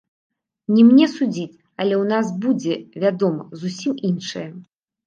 Не 0.77 0.85
мне 0.87 1.05
судзіць, 1.17 1.61
але 1.83 1.93
ў 2.01 2.09
нас 2.15 2.33
будзе, 2.47 2.73
вядома, 3.07 3.51
зусім 3.67 3.93
іншае. 4.13 4.49